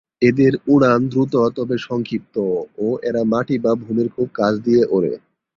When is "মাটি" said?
3.31-3.55